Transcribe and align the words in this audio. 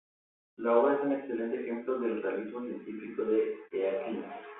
La 0.55 0.77
obra 0.79 0.95
es 0.95 1.01
un 1.03 1.13
excelente 1.13 1.61
ejemplo 1.61 1.99
del 1.99 2.23
realismo 2.23 2.61
científico 2.65 3.21
de 3.23 3.53
Eakins. 3.71 4.25